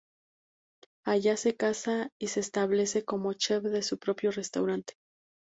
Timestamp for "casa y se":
1.55-2.39